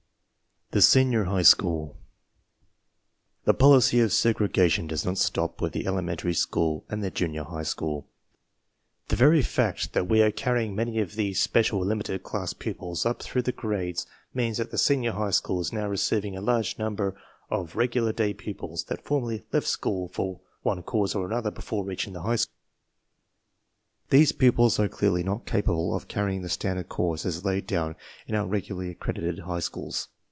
[0.73, 1.97] THE SENIOR HIGH SCHOOL
[3.43, 4.87] The policy of segregation.
[4.87, 8.07] does not stop with the elementary school and the junior high school.
[9.09, 13.41] TEe^very Tact that we are carrying many of these special limited class pupils up through
[13.41, 17.17] the grades means that the senior high school is now receiving a large number
[17.49, 22.13] of regular day pupils that formerly left school for one cause or another before reaching
[22.13, 22.55] the high school.
[24.09, 28.35] These pupils are clearly not capable of carrying the standard course as laid down in
[28.35, 30.07] our regularly accredited high schools.